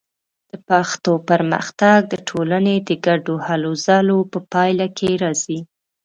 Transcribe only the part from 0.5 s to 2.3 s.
د پښتو پرمختګ د